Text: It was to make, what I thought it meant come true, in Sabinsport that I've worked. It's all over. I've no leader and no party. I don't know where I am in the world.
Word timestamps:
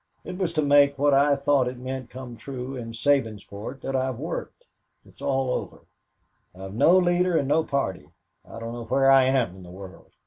It 0.23 0.39
was 0.39 0.51
to 0.53 0.63
make, 0.63 0.97
what 0.97 1.13
I 1.13 1.35
thought 1.35 1.67
it 1.67 1.77
meant 1.77 2.09
come 2.09 2.35
true, 2.35 2.75
in 2.75 2.91
Sabinsport 2.91 3.81
that 3.81 3.95
I've 3.95 4.17
worked. 4.17 4.65
It's 5.05 5.21
all 5.21 5.51
over. 5.51 5.85
I've 6.55 6.73
no 6.73 6.97
leader 6.97 7.37
and 7.37 7.47
no 7.47 7.63
party. 7.63 8.09
I 8.43 8.59
don't 8.59 8.73
know 8.73 8.85
where 8.85 9.11
I 9.11 9.25
am 9.25 9.57
in 9.57 9.61
the 9.61 9.69
world. 9.69 10.11